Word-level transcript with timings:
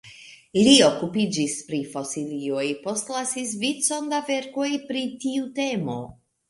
Li 0.67 0.71
okupiĝis 0.85 1.57
pri 1.67 1.83
fosilioj, 1.93 2.65
postlasis 2.87 3.55
vicon 3.67 4.13
da 4.15 4.27
verkoj 4.33 4.69
pri 4.91 5.09
tiu 5.25 5.49
temo. 5.63 6.03